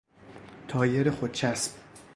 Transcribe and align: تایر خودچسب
تایر 0.67 1.11
خودچسب 1.11 1.71